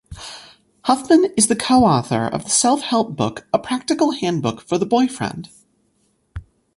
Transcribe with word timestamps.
Huffman 0.85 1.25
is 1.37 1.45
the 1.45 1.55
co-author 1.55 2.23
of 2.25 2.43
the 2.45 2.49
self-help 2.49 3.15
book 3.15 3.45
"A 3.53 3.59
Practical 3.59 4.13
Handbook 4.13 4.61
for 4.67 4.79
the 4.79 4.85
Boyfriend". 4.87 5.49